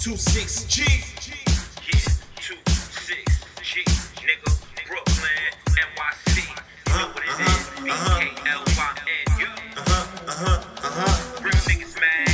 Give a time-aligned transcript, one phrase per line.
[0.00, 0.80] 26G.
[0.80, 2.00] Yeah,
[2.40, 3.20] two, six,
[3.60, 3.84] G,
[4.24, 4.48] nigga,
[4.88, 6.40] Brooklyn, NYC.
[6.40, 9.46] You know what it is, B-K-L-Y-N-U.
[9.76, 9.92] Uh-huh,
[10.26, 12.26] uh-huh, uh-huh, Real niggas, man.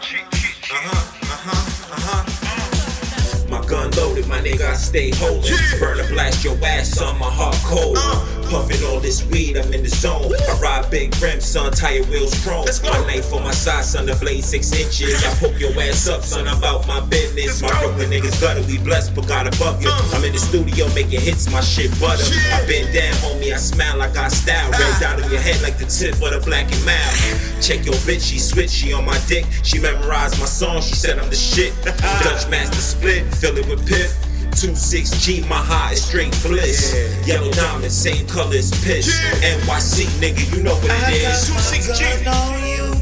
[0.00, 0.70] G, G, G.
[0.70, 0.94] uh-huh,
[1.26, 3.48] uh-huh, uh-huh.
[3.50, 5.56] My gun loaded, my nigga, I stay holding.
[5.80, 7.96] Burn to blast your ass on my heart cold.
[7.98, 8.24] Uh.
[8.48, 10.30] Puffing all this weed, I'm in the zone.
[10.30, 12.64] Ride big rims, son, tire wheels chrome.
[12.64, 12.90] Let's go.
[12.90, 15.24] My knife for my side, son, the blade six inches.
[15.24, 17.60] I poke your ass up, son, I'm about my business.
[17.60, 17.88] Let's My go.
[17.94, 19.88] Brooklyn niggas gutter, we blessed, but God above you.
[19.90, 20.10] Uh.
[20.14, 22.22] I'm in the studio making hits, my shit butter.
[22.24, 22.56] Yeah.
[22.58, 24.70] I been down, homie, I smile like I style.
[24.70, 24.98] Red Ah.
[25.00, 27.14] dot on your head like the tip of the black and mild.
[27.62, 29.44] Check your bitch, she switch, she on my dick.
[29.62, 31.72] She memorized my song, she said I'm the shit.
[31.84, 34.10] Dutch master split, fill it with pip.
[34.56, 36.94] 26G, my high is straight bliss.
[36.96, 37.36] Yeah.
[37.36, 39.04] Yellow diamond, same color as piss.
[39.12, 39.60] Yeah.
[39.60, 41.46] NYC, nigga, you know what I it is.
[41.46, 42.04] Two six G.
[42.24, 42.96] on you.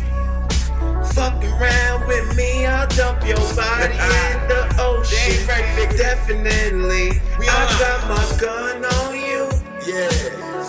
[1.15, 5.15] Fuck around with me, I'll dump your body in the ocean.
[5.15, 5.97] They ain't ready, nigga.
[5.97, 7.23] Definitely.
[7.39, 7.79] We I on.
[7.79, 9.47] got my gun on you.
[9.87, 10.11] Yeah.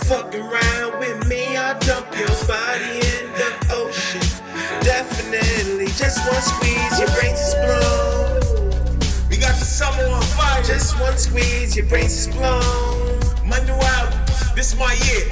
[0.06, 4.22] Fuck around with me, I'll dump your body in the ocean.
[4.86, 5.88] Definitely.
[5.98, 8.05] Just one squeeze, your brains explode.
[11.56, 13.46] Squeeze, your brains explode.
[13.46, 14.20] my new album.
[14.56, 15.28] This my year.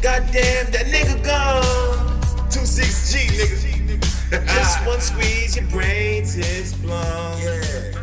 [0.00, 2.20] Goddamn, that nigga gone.
[2.50, 4.46] 26G, nigga.
[4.46, 7.40] Just one squeeze, your brains is blown.
[7.40, 7.95] Yeah.